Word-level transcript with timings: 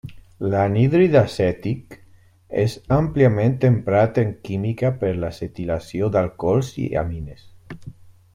L'anhídrid 0.51 1.17
acètic 1.19 1.97
és 2.63 2.77
àmpliament 2.97 3.53
emprat 3.69 4.19
en 4.23 4.33
química 4.49 4.93
per 5.05 5.13
l'acetilació 5.25 6.11
d'alcohols 6.17 6.73
i 6.87 6.89
amines. 7.05 7.47